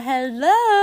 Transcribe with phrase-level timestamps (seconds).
[0.00, 0.81] Hello.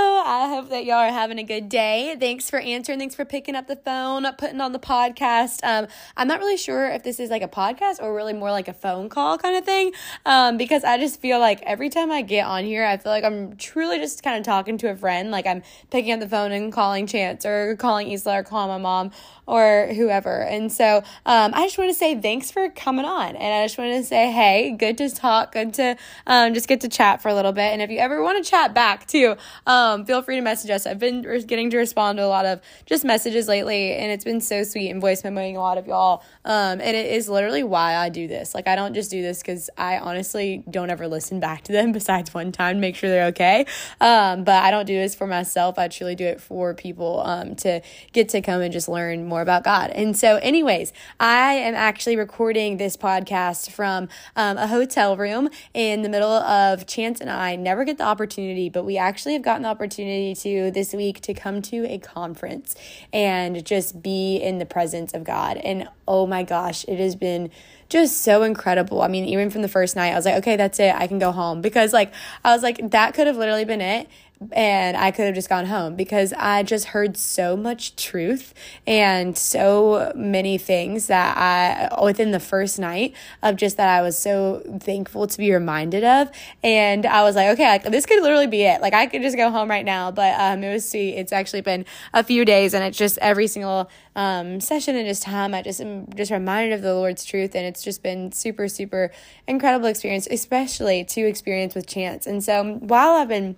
[0.60, 2.14] Hope that y'all are having a good day.
[2.20, 2.98] Thanks for answering.
[2.98, 5.60] Thanks for picking up the phone, putting on the podcast.
[5.62, 5.86] Um,
[6.18, 8.74] I'm not really sure if this is like a podcast or really more like a
[8.74, 9.92] phone call kind of thing.
[10.26, 13.24] Um, because I just feel like every time I get on here, I feel like
[13.24, 15.30] I'm truly just kind of talking to a friend.
[15.30, 18.76] Like I'm picking up the phone and calling Chance or calling Isla or calling my
[18.76, 19.12] mom
[19.46, 20.42] or whoever.
[20.42, 23.34] And so um, I just want to say thanks for coming on.
[23.34, 25.96] And I just want to say, hey, good to talk, good to
[26.26, 27.72] um, just get to chat for a little bit.
[27.72, 29.36] And if you ever want to chat back too,
[29.66, 30.84] um, feel free to message us.
[30.84, 34.40] I've been getting to respond to a lot of just messages lately, and it's been
[34.40, 36.24] so sweet and voice memoing a lot of y'all.
[36.44, 38.52] Um, and it is literally why I do this.
[38.52, 41.92] Like, I don't just do this because I honestly don't ever listen back to them
[42.00, 43.64] besides one time to make sure they're okay.
[44.00, 45.78] Um, but I don't do this for myself.
[45.78, 47.80] I truly do it for people um, to
[48.12, 49.90] get to come and just learn more about God.
[49.90, 56.02] And so, anyways, I am actually recording this podcast from um, a hotel room in
[56.02, 59.62] the middle of Chance and I never get the opportunity, but we actually have gotten
[59.62, 62.74] the opportunity to this week to come to a conference
[63.12, 65.56] and just be in the presence of God.
[65.58, 67.50] And oh my gosh, it has been
[67.88, 69.02] just so incredible.
[69.02, 70.94] I mean, even from the first night, I was like, okay, that's it.
[70.94, 72.12] I can go home because, like,
[72.44, 74.08] I was like, that could have literally been it
[74.52, 78.54] and I could have just gone home because I just heard so much truth
[78.86, 84.16] and so many things that I within the first night of just that I was
[84.16, 86.30] so thankful to be reminded of.
[86.62, 88.80] And I was like okay like this could literally be it.
[88.80, 91.16] Like I could just go home right now but um it was sweet.
[91.16, 95.22] It's actually been a few days and it's just every single um session and just
[95.22, 98.68] time I just am just reminded of the Lord's truth and it's just been super
[98.68, 99.10] super
[99.46, 102.26] incredible experience especially to experience with chance.
[102.26, 103.56] And so while I've been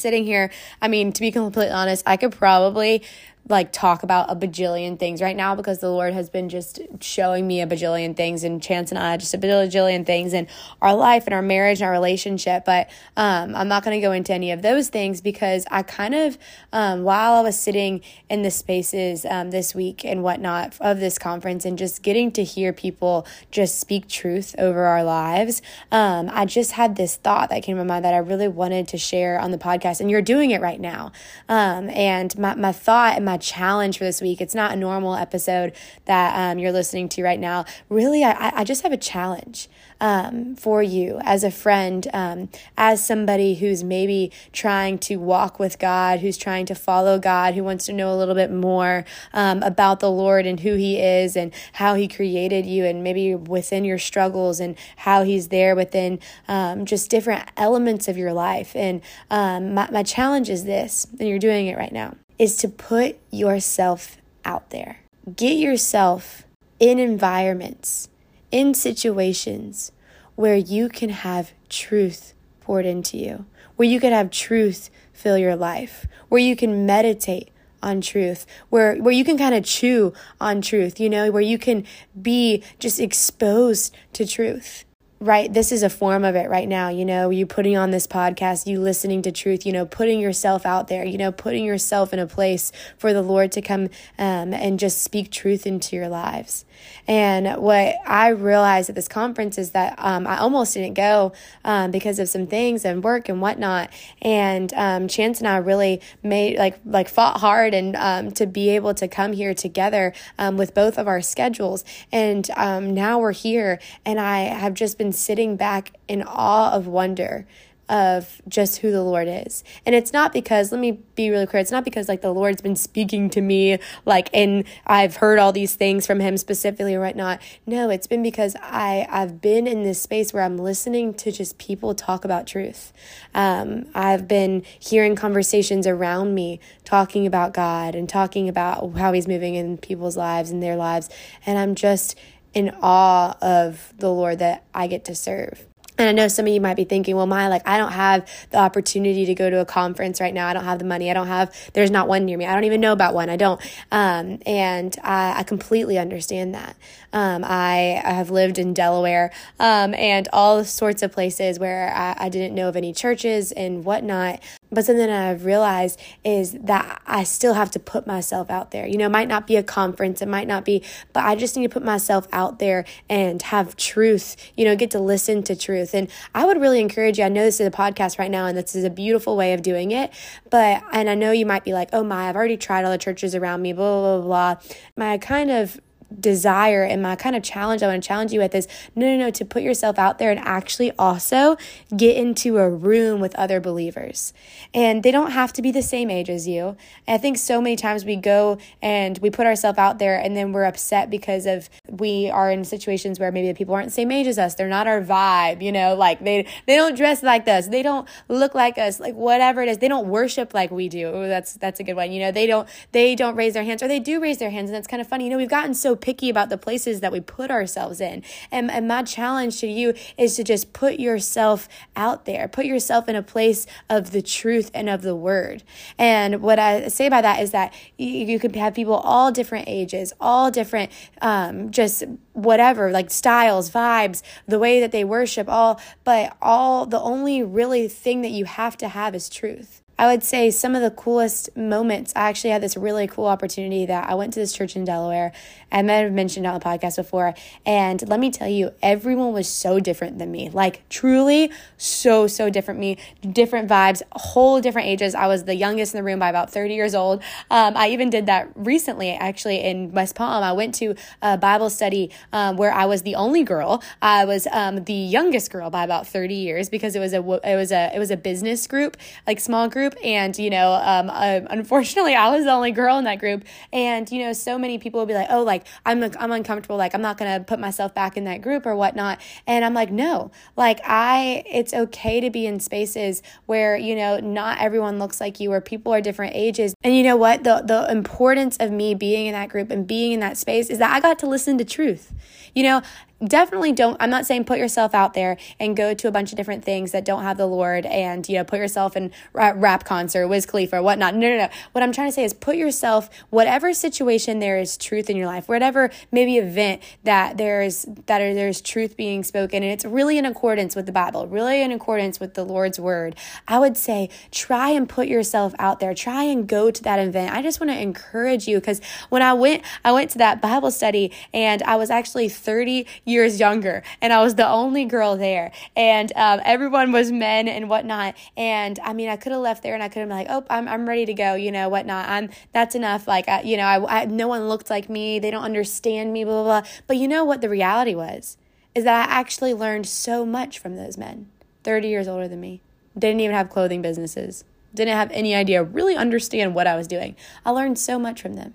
[0.00, 3.02] sitting here, I mean, to be completely honest, I could probably
[3.48, 7.46] like talk about a bajillion things right now because the Lord has been just showing
[7.46, 10.46] me a bajillion things and Chance and I just a bajillion things in
[10.80, 12.64] our life and our marriage and our relationship.
[12.64, 16.14] But um, I'm not going to go into any of those things because I kind
[16.14, 16.38] of,
[16.72, 21.18] um, while I was sitting in the spaces um, this week and whatnot of this
[21.18, 26.44] conference and just getting to hear people just speak truth over our lives, um, I
[26.44, 29.40] just had this thought that came to my mind that I really wanted to share
[29.40, 30.00] on the podcast.
[30.00, 31.10] And you're doing it right now.
[31.48, 34.40] Um, and my, my thought and my challenge for this week.
[34.40, 35.74] It's not a normal episode
[36.06, 37.64] that um, you're listening to right now.
[37.88, 39.68] Really, I, I just have a challenge
[40.00, 45.78] um, for you as a friend, um, as somebody who's maybe trying to walk with
[45.78, 49.62] God, who's trying to follow God, who wants to know a little bit more um,
[49.62, 53.84] about the Lord and who He is and how He created you, and maybe within
[53.84, 56.18] your struggles and how He's there within
[56.48, 58.74] um, just different elements of your life.
[58.74, 62.66] And um, my, my challenge is this, and you're doing it right now is to
[62.68, 65.00] put yourself out there.
[65.36, 66.44] Get yourself
[66.78, 68.08] in environments,
[68.50, 69.92] in situations
[70.36, 73.44] where you can have truth poured into you,
[73.76, 77.50] where you can have truth fill your life, where you can meditate
[77.82, 81.58] on truth, where where you can kind of chew on truth, you know, where you
[81.58, 81.84] can
[82.20, 84.86] be just exposed to truth
[85.22, 88.06] right this is a form of it right now you know you putting on this
[88.06, 92.14] podcast you listening to truth you know putting yourself out there you know putting yourself
[92.14, 96.08] in a place for the lord to come um, and just speak truth into your
[96.08, 96.64] lives
[97.06, 101.32] and what I realized at this conference is that um, I almost didn't go
[101.64, 103.90] um, because of some things and work and whatnot.
[104.22, 108.70] And um, Chance and I really made like like fought hard and um, to be
[108.70, 111.84] able to come here together um, with both of our schedules.
[112.12, 117.46] And now we're here, and I have just been sitting back in awe of wonder
[117.90, 119.64] of just who the Lord is.
[119.84, 122.62] And it's not because, let me be really clear, it's not because like the Lord's
[122.62, 127.00] been speaking to me, like, and I've heard all these things from Him specifically or
[127.00, 127.42] whatnot.
[127.66, 131.58] No, it's been because I, I've been in this space where I'm listening to just
[131.58, 132.92] people talk about truth.
[133.34, 139.26] Um, I've been hearing conversations around me talking about God and talking about how He's
[139.26, 141.10] moving in people's lives and their lives.
[141.44, 142.16] And I'm just
[142.54, 145.66] in awe of the Lord that I get to serve.
[146.00, 148.26] And I know some of you might be thinking, well, my, like, I don't have
[148.52, 150.48] the opportunity to go to a conference right now.
[150.48, 151.10] I don't have the money.
[151.10, 152.46] I don't have, there's not one near me.
[152.46, 153.28] I don't even know about one.
[153.28, 153.60] I don't.
[153.92, 156.74] Um, and I, I completely understand that.
[157.12, 162.14] Um, I, I have lived in Delaware um, and all sorts of places where I,
[162.18, 164.40] I didn't know of any churches and whatnot.
[164.72, 168.86] But something I've realized is that I still have to put myself out there.
[168.86, 171.56] You know, it might not be a conference, it might not be, but I just
[171.56, 175.56] need to put myself out there and have truth, you know, get to listen to
[175.56, 175.94] truth.
[175.94, 177.24] And I would really encourage you.
[177.24, 179.62] I know this is a podcast right now, and this is a beautiful way of
[179.62, 180.12] doing it.
[180.50, 182.98] But, and I know you might be like, oh my, I've already tried all the
[182.98, 184.74] churches around me, blah, blah, blah, blah.
[184.96, 185.80] My kind of
[186.18, 189.16] desire and my kind of challenge I want to challenge you with is no, no,
[189.16, 191.56] no, to put yourself out there and actually also
[191.96, 194.32] get into a room with other believers.
[194.74, 196.76] And they don't have to be the same age as you.
[197.06, 200.36] And I think so many times we go and we put ourselves out there and
[200.36, 203.94] then we're upset because of we are in situations where maybe the people aren't the
[203.94, 204.54] same age as us.
[204.54, 207.68] They're not our vibe, you know, like they they don't dress like us.
[207.68, 209.78] They don't look like us, like whatever it is.
[209.78, 211.08] They don't worship like we do.
[211.08, 212.12] Ooh, that's that's a good one.
[212.12, 214.70] You know, they don't they don't raise their hands or they do raise their hands
[214.70, 215.24] and that's kind of funny.
[215.24, 218.22] You know, we've gotten so picky about the places that we put ourselves in.
[218.50, 222.48] And, and my challenge to you is to just put yourself out there.
[222.48, 225.62] Put yourself in a place of the truth and of the word.
[225.98, 229.68] And what I say by that is that you, you could have people all different
[229.68, 232.04] ages, all different um, just
[232.34, 237.88] whatever, like styles, vibes, the way that they worship, all, but all the only really
[237.88, 239.80] thing that you have to have is truth.
[240.00, 242.14] I would say some of the coolest moments.
[242.16, 245.30] I actually had this really cool opportunity that I went to this church in Delaware.
[245.70, 247.34] I might have mentioned on the podcast before.
[247.66, 250.48] And let me tell you, everyone was so different than me.
[250.48, 252.96] Like, truly, so, so different me,
[253.30, 255.14] different vibes, whole different ages.
[255.14, 257.22] I was the youngest in the room by about 30 years old.
[257.50, 260.42] Um, I even did that recently, actually, in West Palm.
[260.42, 263.82] I went to a Bible study um, where I was the only girl.
[264.00, 267.56] I was um, the youngest girl by about 30 years because it was a, it
[267.56, 268.96] was a, it was a business group,
[269.26, 270.04] like small group group.
[270.04, 273.44] And, you know, um, uh, unfortunately, I was the only girl in that group.
[273.72, 276.76] And, you know, so many people would be like, oh, like, I'm, I'm uncomfortable.
[276.76, 279.20] Like, I'm not going to put myself back in that group or whatnot.
[279.46, 284.18] And I'm like, no, like, I, it's okay to be in spaces where, you know,
[284.18, 286.74] not everyone looks like you, where people are different ages.
[286.82, 287.44] And you know what?
[287.44, 290.78] The, the importance of me being in that group and being in that space is
[290.78, 292.12] that I got to listen to truth.
[292.54, 292.82] You know,
[293.24, 296.36] definitely don't i'm not saying put yourself out there and go to a bunch of
[296.36, 300.28] different things that don't have the lord and you know put yourself in rap concert
[300.28, 301.14] wiz khalifa or whatnot.
[301.14, 301.48] No no no.
[301.72, 305.26] What i'm trying to say is put yourself whatever situation there is truth in your
[305.26, 310.26] life whatever maybe event that there's that there's truth being spoken and it's really in
[310.26, 313.14] accordance with the bible really in accordance with the lord's word
[313.48, 315.94] i would say try and put yourself out there.
[315.94, 317.34] Try and go to that event.
[317.34, 320.70] I just want to encourage you because when i went i went to that bible
[320.70, 325.52] study and i was actually 30 years younger, and I was the only girl there,
[325.76, 328.14] and um, everyone was men and whatnot.
[328.36, 330.44] And I mean, I could have left there, and I could have been like, "Oh,
[330.48, 332.08] I'm I'm ready to go," you know, whatnot.
[332.08, 333.06] I'm that's enough.
[333.06, 335.18] Like, I, you know, I, I no one looked like me.
[335.18, 336.24] They don't understand me.
[336.24, 336.70] Blah blah blah.
[336.86, 338.36] But you know what the reality was
[338.74, 341.28] is that I actually learned so much from those men,
[341.64, 342.62] thirty years older than me.
[342.98, 344.44] Didn't even have clothing businesses.
[344.74, 347.16] Didn't have any idea, really understand what I was doing.
[347.44, 348.54] I learned so much from them.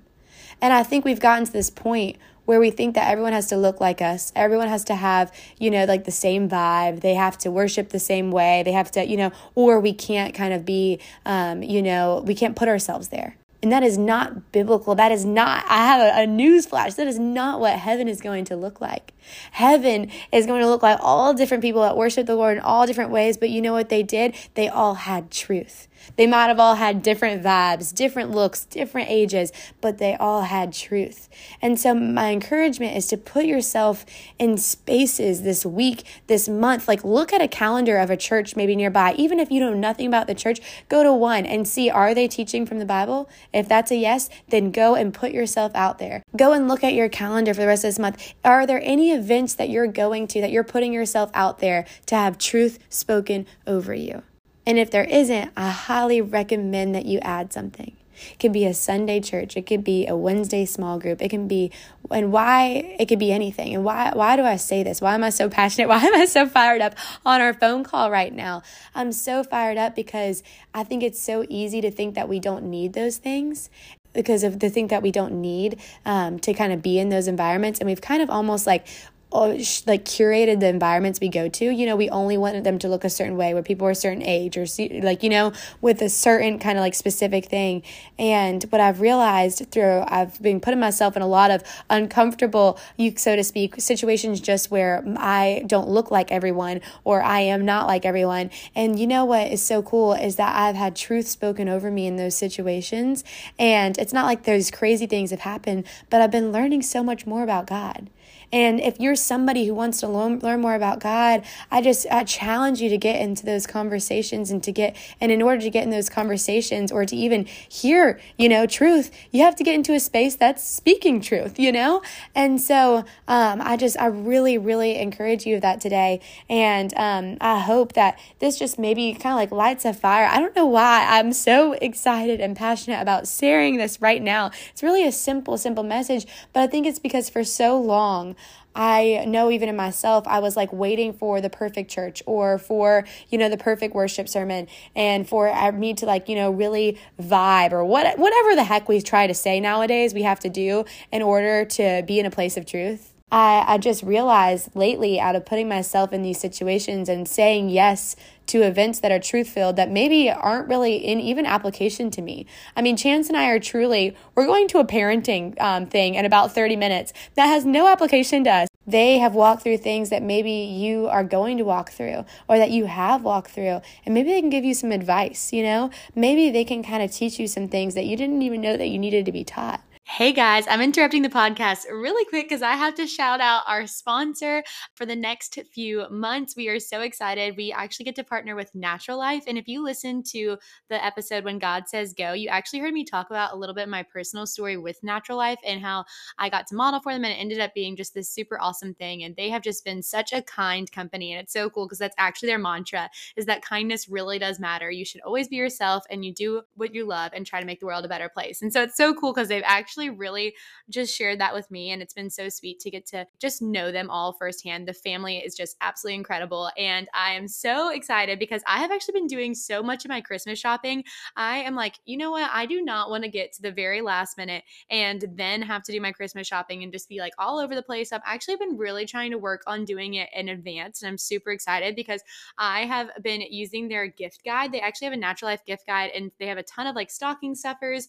[0.62, 3.58] And I think we've gotten to this point where we think that everyone has to
[3.58, 4.32] look like us.
[4.36, 7.02] Everyone has to have, you know, like the same vibe.
[7.02, 8.64] They have to worship the same way.
[8.64, 12.36] They have to, you know, or we can't kind of be, um, you know, we
[12.36, 13.36] can't put ourselves there.
[13.66, 14.94] And that is not biblical.
[14.94, 16.94] That is not, I have a, a news flash.
[16.94, 19.14] That is not what heaven is going to look like.
[19.52, 22.86] Heaven is going to look like all different people that worship the Lord in all
[22.86, 23.38] different ways.
[23.38, 24.36] But you know what they did?
[24.54, 25.88] They all had truth.
[26.16, 29.52] They might have all had different vibes, different looks, different ages,
[29.82, 31.30] but they all had truth.
[31.62, 34.06] And so, my encouragement is to put yourself
[34.40, 36.88] in spaces this week, this month.
[36.88, 39.14] Like, look at a calendar of a church maybe nearby.
[39.18, 40.60] Even if you know nothing about the church,
[40.90, 43.30] go to one and see are they teaching from the Bible?
[43.54, 46.24] If that's a yes, then go and put yourself out there.
[46.36, 48.34] Go and look at your calendar for the rest of this month.
[48.44, 52.16] Are there any events that you're going to that you're putting yourself out there to
[52.16, 54.24] have truth spoken over you?
[54.66, 57.96] And if there isn't, I highly recommend that you add something.
[58.32, 59.58] It could be a Sunday church.
[59.58, 61.22] It could be a Wednesday small group.
[61.22, 61.72] It can be,
[62.10, 63.76] and why, it could be anything.
[63.76, 65.02] And why, why do I say this?
[65.02, 65.88] Why am I so passionate?
[65.90, 66.96] Why am I so fired up
[67.26, 68.64] on our phone call right now?
[68.94, 70.44] I'm so fired up because
[70.74, 73.70] I think it's so easy to think that we don't need those things
[74.14, 77.28] because of the thing that we don't need um, to kind of be in those
[77.28, 77.80] environments.
[77.80, 78.88] And we've kind of almost like
[79.36, 81.66] like curated the environments we go to.
[81.66, 83.96] You know, we only wanted them to look a certain way where people are a
[83.96, 84.66] certain age or
[85.02, 85.52] like, you know,
[85.82, 87.84] with a certain kind of like specific thing.
[88.18, 93.14] And what I've realized through, I've been putting myself in a lot of uncomfortable, you
[93.18, 97.88] so to speak, situations just where I don't look like everyone or I am not
[97.88, 98.52] like everyone.
[98.76, 102.08] And you know what is so cool is that I've had truth spoken over me
[102.08, 103.24] in those situations.
[103.60, 107.26] And it's not like those crazy things have happened, but I've been learning so much
[107.26, 108.10] more about God.
[108.52, 112.24] And if you're somebody who wants to learn, learn more about God, I just I
[112.24, 115.84] challenge you to get into those conversations and to get, and in order to get
[115.84, 119.94] in those conversations or to even hear, you know, truth, you have to get into
[119.94, 122.02] a space that's speaking truth, you know?
[122.34, 126.22] And so um, I just, I really, really encourage you of that today.
[126.50, 130.26] And um, I hope that this just maybe kind of like lights a fire.
[130.26, 134.52] I don't know why I'm so excited and passionate about sharing this right now.
[134.72, 138.36] It's really a simple, simple message, but I think it's because for so long,
[138.76, 143.06] I know even in myself, I was like waiting for the perfect church or for,
[143.30, 147.00] you know, the perfect worship sermon and for uh, me to like, you know, really
[147.20, 150.86] vibe or what, whatever the heck we try to say nowadays we have to do
[151.12, 153.15] in order to be in a place of truth.
[153.36, 158.16] I, I just realized lately out of putting myself in these situations and saying yes
[158.48, 162.46] to events that are truth filled that maybe aren't really in even application to me.
[162.78, 166.24] I mean, Chance and I are truly, we're going to a parenting um, thing in
[166.24, 168.70] about 30 minutes that has no application to us.
[168.88, 172.70] They have walked through things that maybe you are going to walk through or that
[172.70, 173.82] you have walked through.
[174.06, 175.90] And maybe they can give you some advice, you know?
[176.14, 178.88] Maybe they can kind of teach you some things that you didn't even know that
[178.88, 179.82] you needed to be taught.
[180.08, 183.88] Hey guys, I'm interrupting the podcast really quick because I have to shout out our
[183.88, 186.56] sponsor for the next few months.
[186.56, 187.58] We are so excited.
[187.58, 189.44] We actually get to partner with Natural Life.
[189.48, 190.58] And if you listen to
[190.90, 193.90] the episode when God says go, you actually heard me talk about a little bit
[193.90, 196.06] my personal story with Natural Life and how
[196.38, 198.94] I got to model for them and it ended up being just this super awesome
[198.94, 199.24] thing.
[199.24, 201.34] And they have just been such a kind company.
[201.34, 204.90] And it's so cool because that's actually their mantra is that kindness really does matter.
[204.92, 207.80] You should always be yourself and you do what you love and try to make
[207.80, 208.62] the world a better place.
[208.62, 210.54] And so it's so cool because they've actually actually really
[210.90, 211.92] just shared that with me.
[211.92, 214.88] And it's been so sweet to get to just know them all firsthand.
[214.88, 216.70] The family is just absolutely incredible.
[216.78, 220.20] And I am so excited because I have actually been doing so much of my
[220.20, 221.04] Christmas shopping.
[221.38, 222.50] I am like, you know what?
[222.52, 225.92] I do not want to get to the very last minute and then have to
[225.94, 228.12] do my Christmas shopping and just be like all over the place.
[228.12, 231.02] I've actually been really trying to work on doing it in advance.
[231.02, 232.22] And I'm super excited because
[232.58, 234.74] I have been using their gift guide.
[234.74, 237.10] They actually have a natural life gift guide and they have a ton of like
[237.10, 238.08] stocking stuffers.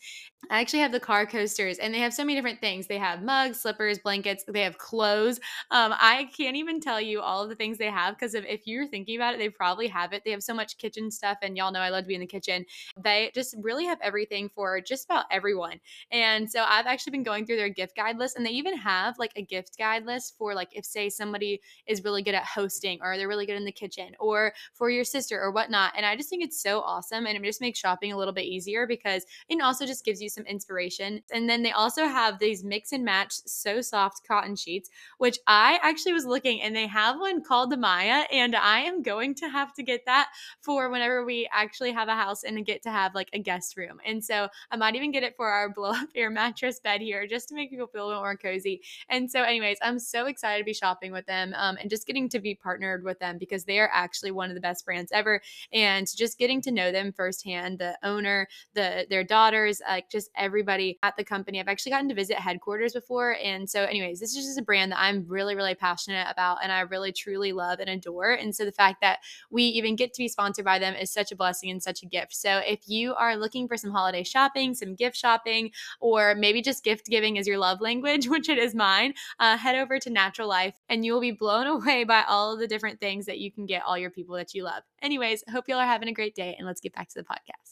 [0.50, 2.86] I actually have the car coasters and they have so many different things.
[2.86, 5.38] They have mugs, slippers, blankets, they have clothes.
[5.70, 8.66] Um, I can't even tell you all of the things they have because if, if
[8.66, 10.22] you're thinking about it, they probably have it.
[10.24, 12.26] They have so much kitchen stuff, and y'all know I love to be in the
[12.26, 12.64] kitchen.
[12.96, 15.80] They just really have everything for just about everyone.
[16.10, 19.18] And so I've actually been going through their gift guide list, and they even have
[19.18, 22.98] like a gift guide list for like if say somebody is really good at hosting
[23.02, 25.92] or they're really good in the kitchen or for your sister or whatnot.
[25.96, 28.44] And I just think it's so awesome, and it just makes shopping a little bit
[28.44, 31.22] easier because it also just gives you some inspiration.
[31.32, 35.78] And then they also have these mix and match so soft cotton sheets, which I
[35.82, 39.48] actually was looking and they have one called the Maya, and I am going to
[39.48, 40.28] have to get that
[40.60, 44.00] for whenever we actually have a house and get to have like a guest room.
[44.06, 47.26] And so I might even get it for our blow up air mattress bed here
[47.26, 48.80] just to make people feel a little more cozy.
[49.08, 52.28] And so, anyways, I'm so excited to be shopping with them um, and just getting
[52.28, 55.42] to be partnered with them because they are actually one of the best brands ever.
[55.72, 60.98] And just getting to know them firsthand, the owner, the their daughters, like just everybody
[61.02, 61.60] at the company company.
[61.60, 63.36] I've actually gotten to visit headquarters before.
[63.42, 66.72] And so, anyways, this is just a brand that I'm really, really passionate about and
[66.72, 68.32] I really, truly love and adore.
[68.32, 69.20] And so, the fact that
[69.50, 72.06] we even get to be sponsored by them is such a blessing and such a
[72.06, 72.34] gift.
[72.34, 75.70] So, if you are looking for some holiday shopping, some gift shopping,
[76.00, 79.76] or maybe just gift giving is your love language, which it is mine, uh, head
[79.76, 83.00] over to Natural Life and you will be blown away by all of the different
[83.00, 84.82] things that you can get all your people that you love.
[85.02, 87.65] Anyways, hope y'all are having a great day and let's get back to the podcast.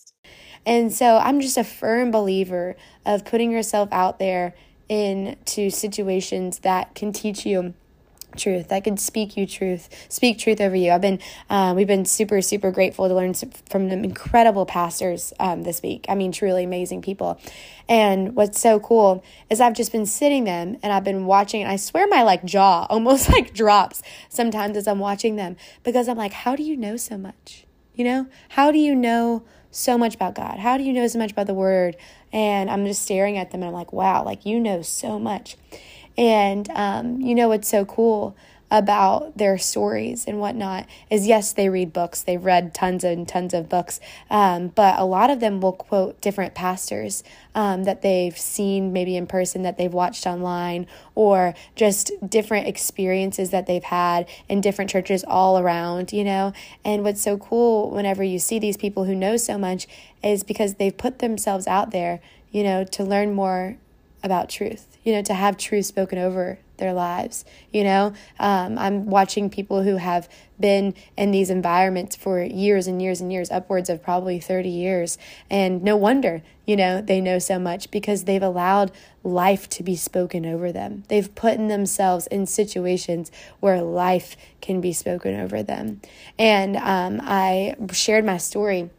[0.67, 4.55] And so I'm just a firm believer of putting yourself out there
[4.89, 7.75] into situations that can teach you
[8.37, 10.91] truth that can speak you truth speak truth over you.
[10.91, 13.35] I've been uh, we've been super super grateful to learn
[13.69, 16.07] from incredible pastors um, this week.
[16.09, 17.41] I mean truly amazing people.
[17.89, 21.71] And what's so cool is i've just been sitting them and i've been watching and
[21.71, 26.17] i swear my like jaw almost like drops sometimes as i'm watching them because i'm
[26.17, 27.67] like how do you know so much?
[27.95, 28.27] You know?
[28.51, 30.59] How do you know so much about God?
[30.59, 31.97] How do you know so much about the Word?
[32.33, 35.57] And I'm just staring at them and I'm like, wow, like you know so much.
[36.17, 38.37] And um, you know what's so cool
[38.75, 42.23] about their stories and whatnot is yes, they read books.
[42.23, 46.21] They've read tons and tons of books, um, but a lot of them will quote
[46.21, 47.23] different pastors
[47.55, 53.51] um, that they've seen maybe in person, that they've watched online, or just different experiences
[53.51, 56.53] that they've had in different churches all around, you know.
[56.85, 59.87] And what's so cool whenever you see these people who know so much
[60.21, 62.19] is because they've put themselves out there,
[62.51, 63.77] you know, to learn more
[64.25, 67.45] about truth, you know, to have truth spoken over their lives.
[67.73, 70.29] You know, um, I'm watching people who have
[70.59, 75.19] been in these environments for years and years and years, upwards of probably 30 years.
[75.51, 79.97] And no wonder, you know, they know so much because they've allowed life to be
[79.97, 81.05] spoken over them.
[81.09, 86.01] They've put themselves in situations where life can be spoken over them.
[86.39, 88.91] And um, I shared my story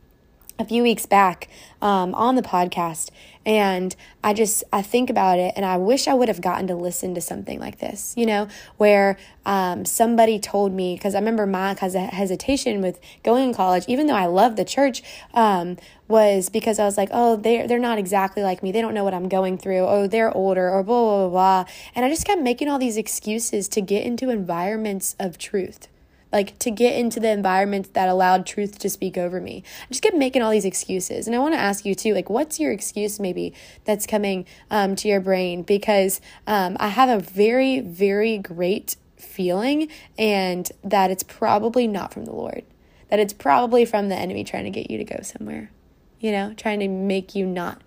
[0.57, 1.49] a few weeks back
[1.81, 3.11] um, on the podcast
[3.45, 6.75] and i just i think about it and i wish i would have gotten to
[6.75, 8.47] listen to something like this you know
[8.77, 14.07] where um, somebody told me because i remember my hesitation with going to college even
[14.07, 17.97] though i love the church um, was because i was like oh they're, they're not
[17.97, 18.71] exactly like me.
[18.71, 19.79] They don't know what i'm going through.
[19.79, 21.71] Oh they're older or blah blah blah, blah.
[21.93, 25.87] and i just kept making all these excuses to get into environments of truth
[26.31, 29.63] like to get into the environment that allowed truth to speak over me.
[29.83, 31.27] I just kept making all these excuses.
[31.27, 33.53] And I want to ask you too, like, what's your excuse maybe
[33.85, 35.63] that's coming um, to your brain?
[35.63, 42.25] Because um, I have a very, very great feeling and that it's probably not from
[42.25, 42.63] the Lord,
[43.09, 45.71] that it's probably from the enemy trying to get you to go somewhere,
[46.19, 47.81] you know, trying to make you not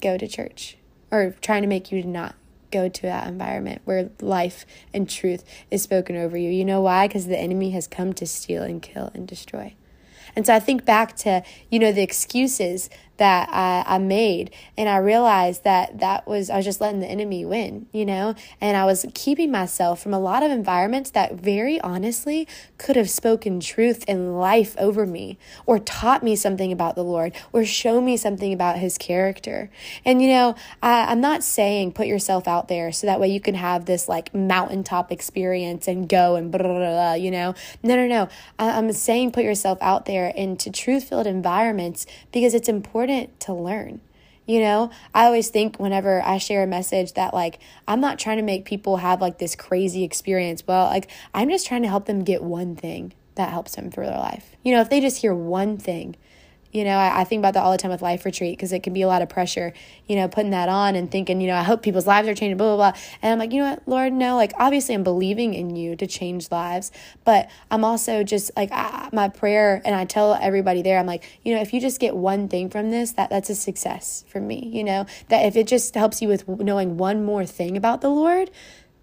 [0.00, 0.76] go to church
[1.10, 2.34] or trying to make you not
[2.70, 6.50] go to that environment where life and truth is spoken over you.
[6.50, 7.06] You know why?
[7.06, 9.74] Because the enemy has come to steal and kill and destroy.
[10.34, 14.50] And so I think back to, you know, the excuses that I, I made.
[14.76, 18.34] And I realized that that was, I was just letting the enemy win, you know?
[18.60, 22.46] And I was keeping myself from a lot of environments that very honestly
[22.78, 27.34] could have spoken truth and life over me or taught me something about the Lord
[27.52, 29.70] or show me something about his character.
[30.04, 33.40] And, you know, I, I'm not saying put yourself out there so that way you
[33.40, 37.54] can have this like mountaintop experience and go and blah, blah, blah, you know?
[37.82, 38.28] No, no, no.
[38.58, 43.40] I, I'm saying put yourself out there into truth filled environments because it's important important
[43.40, 44.00] to learn.
[44.46, 47.58] You know, I always think whenever I share a message that, like,
[47.88, 50.64] I'm not trying to make people have like this crazy experience.
[50.66, 54.06] Well, like, I'm just trying to help them get one thing that helps them through
[54.06, 54.54] their life.
[54.62, 56.14] You know, if they just hear one thing
[56.76, 58.82] you know, I, I think about that all the time with Life Retreat because it
[58.82, 59.72] can be a lot of pressure,
[60.06, 62.58] you know, putting that on and thinking, you know, I hope people's lives are changing,
[62.58, 63.00] blah, blah, blah.
[63.22, 66.06] And I'm like, you know what, Lord, no, like, obviously I'm believing in you to
[66.06, 66.92] change lives,
[67.24, 71.24] but I'm also just like, I, my prayer, and I tell everybody there, I'm like,
[71.42, 74.40] you know, if you just get one thing from this, that that's a success for
[74.40, 78.02] me, you know, that if it just helps you with knowing one more thing about
[78.02, 78.50] the Lord,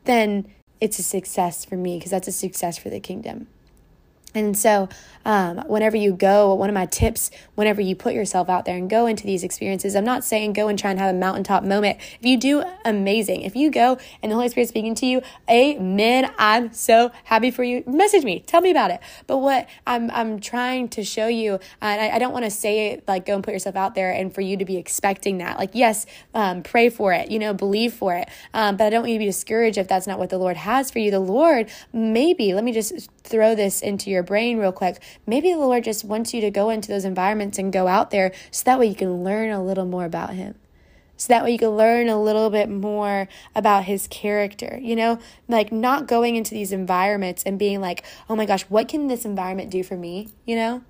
[0.03, 0.45] then
[0.79, 3.47] it's a success for me because that's a success for the kingdom.
[4.35, 4.89] And so,
[5.25, 8.89] um, whenever you go, one of my tips, whenever you put yourself out there and
[8.89, 11.99] go into these experiences, I'm not saying go and try and have a mountaintop moment.
[12.19, 13.41] If you do, amazing.
[13.41, 16.31] If you go and the Holy Spirit is speaking to you, amen.
[16.37, 17.83] I'm so happy for you.
[17.87, 18.99] Message me, tell me about it.
[19.27, 22.91] But what I'm, I'm trying to show you, and I, I don't want to say
[22.91, 25.57] it like go and put yourself out there and for you to be expecting that.
[25.57, 28.27] Like, yes, um, pray for it, you know, believe for it.
[28.53, 30.57] Um, but I don't want you to be discouraged if that's not what the Lord
[30.57, 31.11] has for you.
[31.11, 35.01] The Lord, maybe, let me just throw this into your brain real quick.
[35.27, 38.31] Maybe the Lord just wants you to go into those environments and go out there
[38.51, 40.55] so that way you can learn a little more about Him.
[41.15, 45.19] So that way you can learn a little bit more about his character, you know,
[45.47, 49.23] like not going into these environments and being like, oh my gosh, what can this
[49.23, 50.29] environment do for me?
[50.45, 50.83] You know,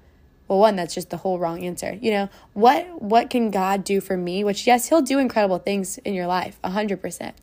[0.48, 4.02] well one that's just the whole wrong answer you know what what can god do
[4.02, 7.34] for me which yes he'll do incredible things in your life 100%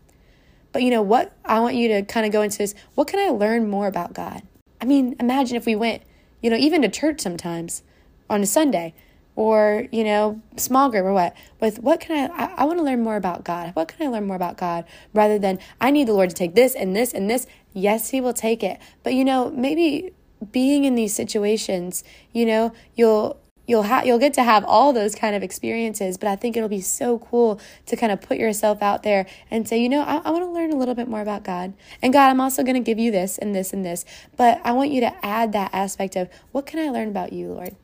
[0.72, 3.18] but you know what i want you to kind of go into this what can
[3.18, 4.42] i learn more about god
[4.80, 6.02] I mean, imagine if we went,
[6.42, 7.82] you know, even to church sometimes
[8.28, 8.94] on a Sunday
[9.36, 12.84] or, you know, small group or what, with what can I, I, I want to
[12.84, 13.74] learn more about God.
[13.74, 16.54] What can I learn more about God rather than I need the Lord to take
[16.54, 17.46] this and this and this.
[17.72, 18.78] Yes, He will take it.
[19.02, 20.12] But, you know, maybe
[20.52, 23.40] being in these situations, you know, you'll,
[23.70, 26.68] you'll have you'll get to have all those kind of experiences but i think it'll
[26.68, 30.16] be so cool to kind of put yourself out there and say you know i,
[30.16, 32.74] I want to learn a little bit more about god and god i'm also going
[32.74, 34.04] to give you this and this and this
[34.36, 37.48] but i want you to add that aspect of what can i learn about you
[37.48, 37.76] lord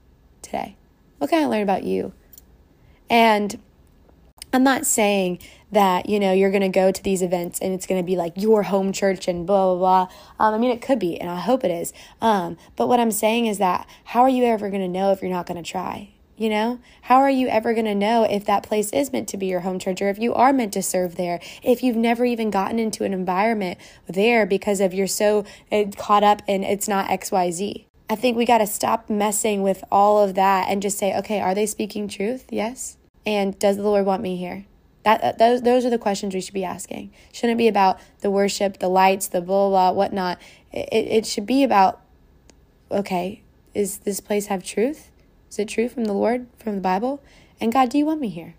[0.47, 0.77] today?
[1.19, 2.13] What can i learn about you?
[3.11, 3.61] And
[4.57, 5.41] I'm not saying
[5.71, 8.17] that, you know, you're going to go to these events and it's going to be
[8.17, 10.17] like your home church and blah, blah, blah.
[10.47, 11.93] Um, I mean, it could be, and I hope it is.
[12.23, 15.21] Um, but what I'm saying is that how are you ever going to know if
[15.21, 16.15] you're not going to try?
[16.39, 19.37] You know, how are you ever going to know if that place is meant to
[19.37, 21.39] be your home church or if you are meant to serve there?
[21.63, 26.25] If you've never even gotten into an environment there because of you're so eh, caught
[26.25, 27.85] up in it's not XYZ.
[28.09, 31.41] I think we got to stop messing with all of that and just say, okay,
[31.43, 32.47] are they speaking truth?
[32.51, 32.96] Yes.
[33.27, 34.65] And does the Lord want me here?
[35.03, 37.13] That, those, those are the questions we should be asking.
[37.33, 40.41] Shouldn't be about the worship, the lights, the blah, blah, whatnot.
[40.73, 42.01] It, it should be about,
[42.91, 43.43] okay,
[43.75, 45.11] is this place have truth?
[45.51, 47.23] Is it true from the Lord, from the Bible?
[47.61, 48.55] And God, do you want me here?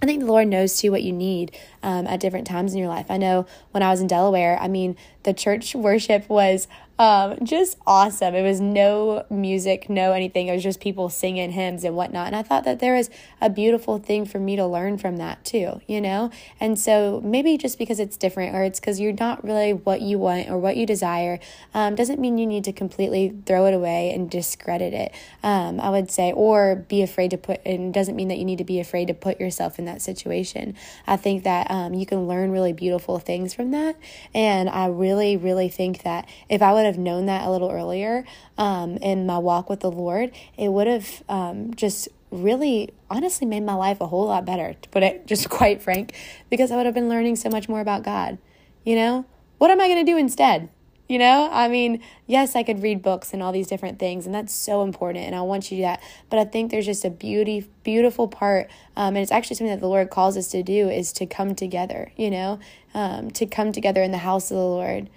[0.00, 2.88] I think the Lord knows too what you need um, at different times in your
[2.88, 3.06] life.
[3.10, 7.78] I know when I was in Delaware, I mean, the church worship was um, just
[7.86, 8.34] awesome.
[8.34, 10.48] It was no music, no anything.
[10.48, 12.26] It was just people singing hymns and whatnot.
[12.26, 13.08] And I thought that there was
[13.40, 16.30] a beautiful thing for me to learn from that too, you know?
[16.58, 20.18] And so maybe just because it's different or it's because you're not really what you
[20.18, 21.38] want or what you desire
[21.72, 25.12] um, doesn't mean you need to completely throw it away and discredit it,
[25.44, 28.58] um, I would say, or be afraid to put, and doesn't mean that you need
[28.58, 30.74] to be afraid to put yourself in that situation.
[31.06, 33.96] I think that um, you can learn really beautiful things from that.
[34.34, 38.24] And I really, really think that if I would have known that a little earlier
[38.56, 43.62] um, in my walk with the Lord, it would have um, just really honestly made
[43.62, 46.14] my life a whole lot better, to put it just quite frank,
[46.50, 48.38] because I would have been learning so much more about God.
[48.84, 49.26] You know,
[49.58, 50.68] what am I going to do instead?
[51.08, 54.34] You know, I mean, yes, I could read books and all these different things, and
[54.34, 56.02] that's so important, and I want you to that.
[56.28, 59.80] But I think there's just a beauty, beautiful part, um, and it's actually something that
[59.80, 62.12] the Lord calls us to do is to come together.
[62.16, 62.58] You know,
[62.92, 65.08] um, to come together in the house of the Lord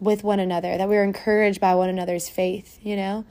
[0.00, 3.24] with one another, that we're encouraged by one another's faith, you know?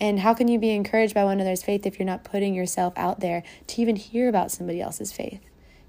[0.00, 2.92] And how can you be encouraged by one another's faith if you're not putting yourself
[2.96, 5.40] out there to even hear about somebody else's faith,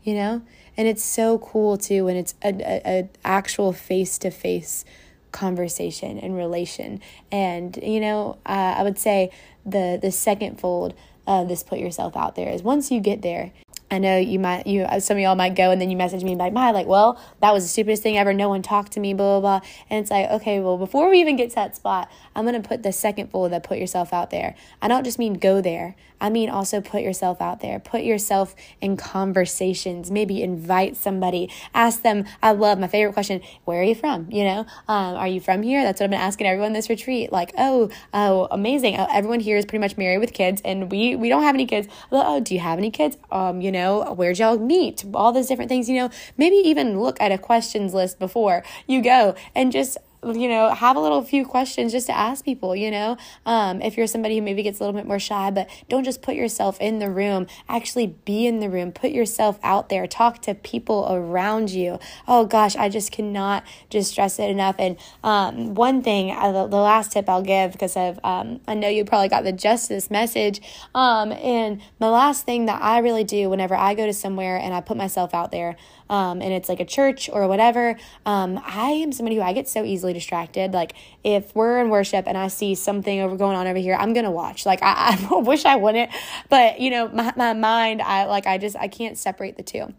[0.03, 0.41] you know?
[0.77, 4.85] And it's so cool too when it's a, a, a actual face to face
[5.31, 7.01] conversation and relation.
[7.31, 9.31] And, you know, uh, I would say
[9.65, 10.93] the, the second fold
[11.25, 13.51] of this put yourself out there is once you get there,
[13.93, 16.35] I know you might, you some of y'all might go and then you message me
[16.35, 18.33] like, "My, like, well, that was the stupidest thing ever.
[18.33, 21.21] No one talked to me, blah blah blah." And it's like, okay, well, before we
[21.21, 24.31] even get to that spot, I'm gonna put the second fold that put yourself out
[24.31, 24.55] there.
[24.81, 25.95] I don't just mean go there.
[26.19, 27.79] I mean also put yourself out there.
[27.79, 30.09] Put yourself in conversations.
[30.09, 31.51] Maybe invite somebody.
[31.73, 32.25] Ask them.
[32.41, 33.41] I love my favorite question.
[33.65, 34.27] Where are you from?
[34.31, 35.83] You know, um, are you from here?
[35.83, 37.31] That's what I've been asking everyone this retreat.
[37.31, 38.95] Like, oh, oh, amazing.
[38.95, 41.65] Uh, everyone here is pretty much married with kids, and we we don't have any
[41.65, 41.87] kids.
[42.11, 43.17] Oh, do you have any kids?
[43.29, 45.03] Um, you know know, where'd y'all meet?
[45.13, 49.01] All those different things, you know, maybe even look at a questions list before you
[49.01, 52.91] go and just you know, have a little few questions just to ask people, you
[52.91, 56.03] know, um, if you're somebody who maybe gets a little bit more shy, but don't
[56.03, 60.07] just put yourself in the room, actually be in the room, put yourself out there,
[60.07, 61.99] talk to people around you.
[62.27, 64.75] Oh gosh, I just cannot just stress it enough.
[64.79, 68.73] And um, one thing, uh, the, the, last tip I'll give because of, um, I
[68.73, 70.61] know you probably got the just this message.
[70.93, 74.73] Um, and the last thing that I really do whenever I go to somewhere and
[74.73, 75.75] I put myself out there,
[76.09, 79.67] um, and it's like a church or whatever, um, I am somebody who I get
[79.67, 80.73] so easily distracted.
[80.73, 84.13] Like if we're in worship and I see something over going on over here, I'm
[84.13, 84.65] gonna watch.
[84.65, 86.11] Like I, I wish I wouldn't,
[86.49, 89.93] but you know, my, my mind, I like I just I can't separate the two.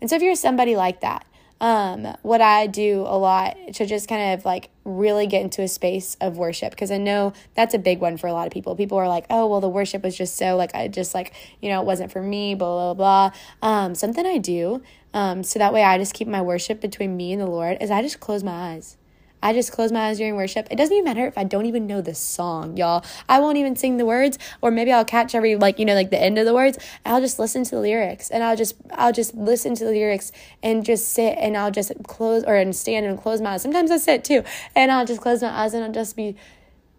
[0.00, 1.26] And so if you're somebody like that,
[1.60, 5.68] um, what I do a lot to just kind of like really get into a
[5.68, 8.74] space of worship because I know that's a big one for a lot of people.
[8.74, 11.68] People are like, oh, well, the worship was just so like, I just like, you
[11.68, 13.30] know, it wasn't for me, blah, blah,
[13.62, 13.68] blah.
[13.68, 17.32] Um, something I do, um, so that way I just keep my worship between me
[17.32, 18.96] and the Lord is I just close my eyes.
[19.42, 20.68] I just close my eyes during worship.
[20.70, 23.04] It doesn't even matter if I don't even know the song, y'all.
[23.28, 26.10] I won't even sing the words, or maybe I'll catch every like you know like
[26.10, 26.78] the end of the words.
[27.06, 30.30] I'll just listen to the lyrics, and I'll just I'll just listen to the lyrics
[30.62, 33.62] and just sit, and I'll just close or and stand and close my eyes.
[33.62, 34.44] Sometimes I sit too,
[34.76, 36.36] and I'll just close my eyes and I'll just be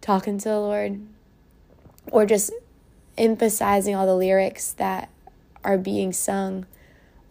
[0.00, 1.00] talking to the Lord,
[2.10, 2.52] or just
[3.16, 5.08] emphasizing all the lyrics that
[5.62, 6.66] are being sung,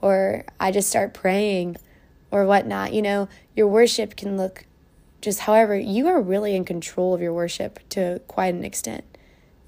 [0.02, 1.76] or I just start praying,
[2.32, 2.94] or whatnot.
[2.94, 4.66] You know, your worship can look
[5.22, 9.06] just however, you are really in control of your worship to quite an extent.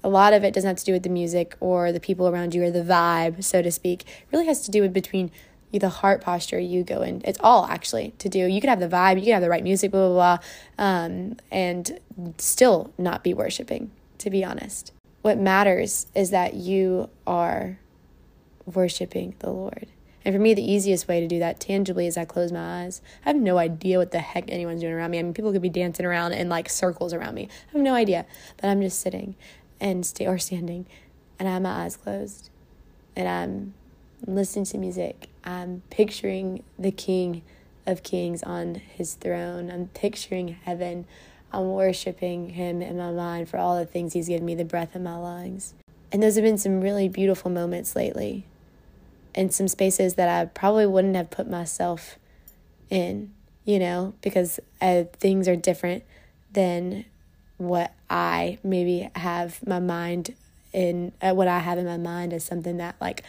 [0.02, 2.54] A lot of it doesn't have to do with the music or the people around
[2.54, 4.02] you or the vibe, so to speak.
[4.02, 5.30] It really has to do with between
[5.72, 7.22] the heart posture you go in.
[7.24, 8.40] It's all actually to do.
[8.46, 10.38] You can have the vibe, you can have the right music, blah, blah,
[10.76, 11.98] blah, um, and
[12.38, 14.92] still not be worshiping, to be honest.
[15.22, 17.78] What matters is that you are
[18.66, 19.86] worshiping the Lord.
[20.24, 23.02] And for me, the easiest way to do that tangibly is I close my eyes.
[23.26, 25.18] I have no idea what the heck anyone's doing around me.
[25.18, 27.48] I mean, people could be dancing around in like circles around me.
[27.68, 28.24] I have no idea.
[28.56, 29.34] But I'm just sitting
[29.80, 30.86] and stay or standing
[31.38, 32.50] and I have my eyes closed
[33.16, 33.74] and I'm
[34.26, 35.28] listening to music.
[35.44, 37.42] I'm picturing the King
[37.86, 39.70] of Kings on his throne.
[39.70, 41.06] I'm picturing heaven.
[41.52, 44.96] I'm worshiping him in my mind for all the things he's given me, the breath
[44.96, 45.74] in my lungs.
[46.10, 48.46] And those have been some really beautiful moments lately
[49.34, 52.18] in some spaces that I probably wouldn't have put myself
[52.90, 53.32] in,
[53.64, 56.04] you know, because uh, things are different
[56.52, 57.04] than
[57.56, 60.34] what I maybe have my mind
[60.72, 63.22] in, uh, what I have in my mind is something that like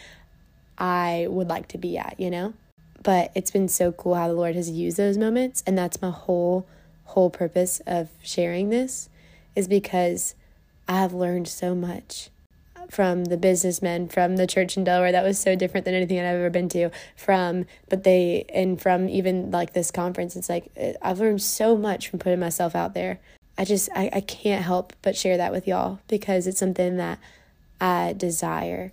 [0.78, 2.54] I would like to be at, you know?
[3.02, 5.62] But it's been so cool how the Lord has used those moments.
[5.66, 6.66] And that's my whole,
[7.04, 9.08] whole purpose of sharing this
[9.54, 10.34] is because
[10.88, 12.30] I have learned so much
[12.90, 15.12] from the businessmen from the church in Delaware.
[15.12, 19.08] That was so different than anything I've ever been to from but they and from
[19.08, 22.94] even like this conference it's like uh, I've learned so much from putting myself out
[22.94, 23.18] there.
[23.58, 27.18] I just I, I can't help but share that with y'all because it's something that
[27.80, 28.92] I desire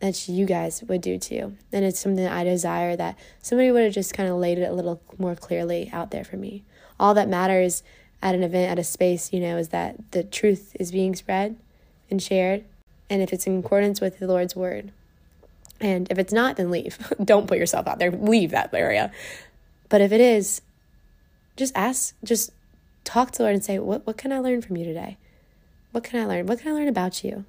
[0.00, 1.56] that you guys would do too.
[1.72, 4.72] And it's something I desire that somebody would have just kind of laid it a
[4.72, 6.64] little more clearly out there for me.
[6.98, 7.82] All that matters
[8.22, 11.56] at an event at a space you know is that the truth is being spread
[12.10, 12.64] and shared
[13.10, 14.92] and if it's in accordance with the Lord's word.
[15.80, 16.96] And if it's not, then leave.
[17.24, 18.12] Don't put yourself out there.
[18.12, 19.10] Leave that area.
[19.88, 20.62] But if it is,
[21.56, 22.52] just ask, just
[23.02, 25.16] talk to the Lord and say, what, what can I learn from you today?
[25.90, 26.46] What can I learn?
[26.46, 27.44] What can I learn about you?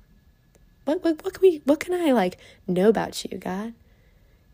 [0.86, 3.74] What, what, what can we, what can I like know about you, God?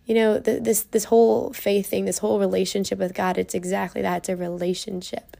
[0.05, 4.01] You know, the, this, this whole faith thing, this whole relationship with God, it's exactly
[4.01, 4.17] that.
[4.17, 5.37] It's a relationship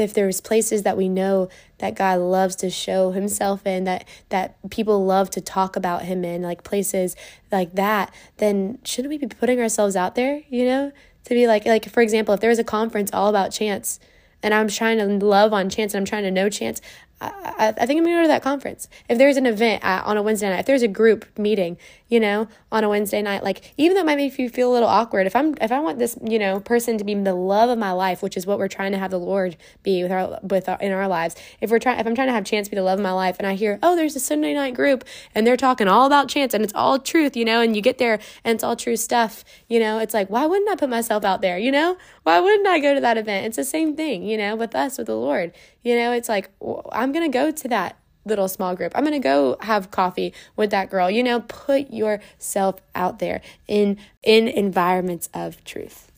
[0.00, 4.56] if there's places that we know that God loves to show himself in that that
[4.70, 7.16] people love to talk about him in like places
[7.50, 10.92] like that then shouldn't we be putting ourselves out there you know?
[11.24, 14.00] To be like like for example if there was a conference all about chance
[14.42, 16.80] and I'm trying to love on chance and I'm trying to know chance
[17.20, 18.88] I, I think I'm gonna go to that conference.
[19.08, 21.76] If there's an event at, on a Wednesday night, if there's a group meeting,
[22.08, 24.74] you know, on a Wednesday night, like even though it might make you feel a
[24.74, 27.70] little awkward, if I'm if I want this, you know, person to be the love
[27.70, 30.38] of my life, which is what we're trying to have the Lord be with our
[30.42, 31.34] with our in our lives.
[31.60, 33.36] If we're trying, if I'm trying to have chance be the love of my life,
[33.38, 35.04] and I hear, oh, there's a Sunday night group,
[35.34, 37.98] and they're talking all about chance, and it's all truth, you know, and you get
[37.98, 41.24] there and it's all true stuff, you know, it's like why wouldn't I put myself
[41.24, 41.96] out there, you know?
[42.22, 43.46] Why wouldn't I go to that event?
[43.46, 45.52] It's the same thing, you know, with us with the Lord.
[45.88, 46.50] You know, it's like,
[46.92, 47.96] I'm going to go to that
[48.26, 48.92] little small group.
[48.94, 51.10] I'm going to go have coffee with that girl.
[51.10, 56.12] You know, put yourself out there in in environments of truth.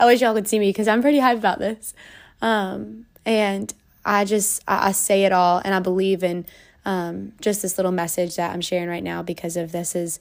[0.00, 1.94] I wish y'all could see me because I'm pretty hyped about this.
[2.42, 3.72] Um, and
[4.04, 6.44] I just I, I, say it all and I believe in
[6.84, 10.18] um, just this little message that I'm sharing right now because of this is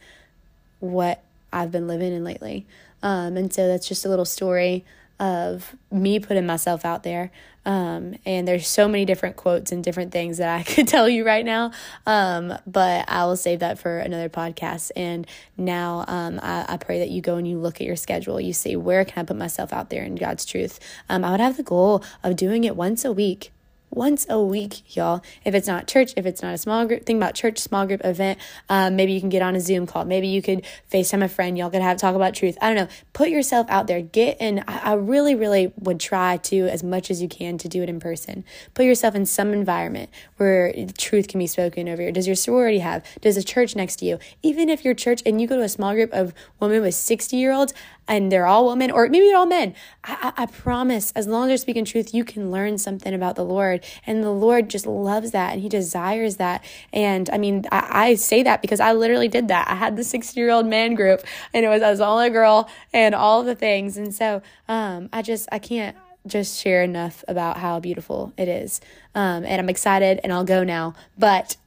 [0.79, 2.67] what I've been living in lately.
[3.01, 4.85] Um, and so that's just a little story
[5.19, 7.31] of me putting myself out there.
[7.65, 11.25] Um, and there's so many different quotes and different things that I could tell you
[11.25, 11.71] right now.
[12.05, 14.91] Um, but I will save that for another podcast.
[14.95, 15.25] And
[15.57, 18.39] now um, I, I, pray that you go and you look at your schedule.
[18.39, 20.79] You see, where can I put myself out there in God's truth?
[21.09, 23.51] Um, I would have the goal of doing it once a week
[23.89, 25.21] once a week, y'all.
[25.43, 28.01] If it's not church, if it's not a small group, think about church, small group
[28.03, 28.39] event.
[28.69, 30.05] Um, maybe you can get on a Zoom call.
[30.05, 31.57] Maybe you could FaceTime a friend.
[31.57, 32.57] Y'all could have talk about truth.
[32.61, 32.93] I don't know.
[33.13, 34.01] Put yourself out there.
[34.01, 34.63] Get in.
[34.67, 37.89] I, I really, really would try to, as much as you can, to do it
[37.89, 38.43] in person.
[38.73, 42.11] Put yourself in some environment where truth can be spoken over you.
[42.11, 43.05] Does your sorority have?
[43.21, 44.19] Does a church next to you?
[44.43, 47.37] Even if your church and you go to a small group of women with 60
[47.37, 47.73] year olds,
[48.07, 49.73] and they're all women, or maybe they're all men.
[50.03, 53.35] I, I, I, promise, as long as they're speaking truth, you can learn something about
[53.35, 53.83] the Lord.
[54.05, 56.63] And the Lord just loves that and He desires that.
[56.93, 59.67] And I mean, I, I say that because I literally did that.
[59.67, 61.21] I had the 60 year old man group,
[61.53, 63.97] and it was, I was only a girl and all the things.
[63.97, 68.81] And so um, I just, I can't just share enough about how beautiful it is.
[69.13, 70.93] Um, and I'm excited and I'll go now.
[71.17, 71.57] But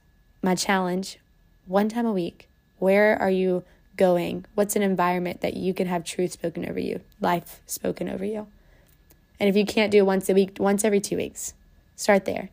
[0.41, 1.19] my challenge
[1.65, 2.47] one time a week,
[2.77, 3.63] where are you?
[3.99, 4.45] Going?
[4.55, 8.47] What's an environment that you can have truth spoken over you, life spoken over you?
[9.39, 11.53] And if you can't do it once a week, once every two weeks,
[11.97, 12.49] start there.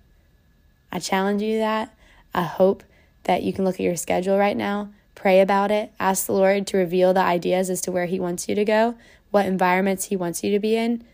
[0.90, 1.94] I challenge you that.
[2.34, 2.82] I hope
[3.24, 6.66] that you can look at your schedule right now, pray about it, ask the Lord
[6.66, 8.96] to reveal the ideas as to where He wants you to go,
[9.30, 11.04] what environments He wants you to be in.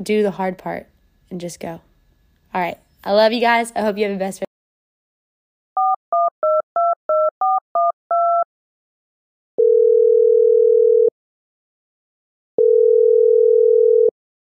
[0.00, 0.88] Do the hard part
[1.30, 1.80] and just go.
[2.52, 2.78] All right.
[3.02, 3.72] I love you guys.
[3.74, 4.49] I hope you have the best.